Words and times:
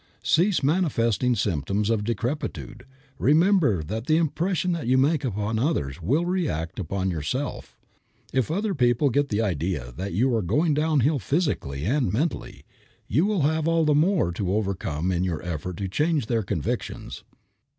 Cease 0.23 0.63
manifesting 0.63 1.35
symptoms 1.35 1.91
of 1.91 2.03
decrepitude. 2.03 2.87
Remember 3.19 3.83
that 3.83 4.07
the 4.07 4.17
impression 4.17 4.75
you 4.83 4.97
make 4.97 5.23
upon 5.23 5.59
others 5.59 6.01
will 6.01 6.25
react 6.25 6.81
on 6.89 7.11
yourself. 7.11 7.77
If 8.33 8.49
other 8.49 8.73
people 8.73 9.11
get 9.11 9.29
the 9.29 9.43
idea 9.43 9.93
that 9.97 10.13
you 10.13 10.33
are 10.35 10.41
going 10.41 10.73
down 10.73 11.01
hill 11.01 11.19
physically 11.19 11.85
and 11.85 12.11
mentally, 12.11 12.65
you 13.07 13.27
will 13.27 13.41
have 13.41 13.67
all 13.67 13.85
the 13.85 13.93
more 13.93 14.31
to 14.31 14.55
overcome 14.55 15.11
in 15.11 15.23
your 15.23 15.43
effort 15.43 15.77
to 15.77 15.87
change 15.87 16.25
their 16.25 16.41
convictions. 16.41 17.23